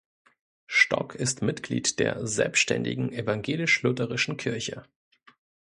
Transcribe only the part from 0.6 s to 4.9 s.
Stock ist Mitglied der Selbständigen Evangelisch-Lutherischen Kirche.